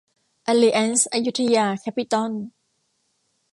[0.47, 2.31] อลิอันซ์ อยุธยา แคปปิตอล